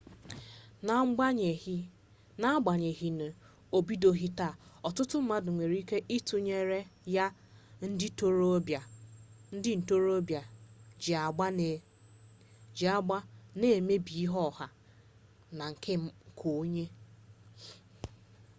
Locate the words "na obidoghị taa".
3.19-4.59